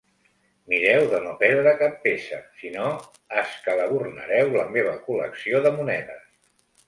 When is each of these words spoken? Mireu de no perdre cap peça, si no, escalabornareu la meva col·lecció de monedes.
Mireu 0.71 1.03
de 1.09 1.17
no 1.25 1.33
perdre 1.41 1.73
cap 1.81 1.99
peça, 2.05 2.39
si 2.61 2.71
no, 2.77 2.87
escalabornareu 3.43 4.51
la 4.57 4.67
meva 4.77 4.95
col·lecció 5.11 5.65
de 5.67 5.77
monedes. 5.79 6.27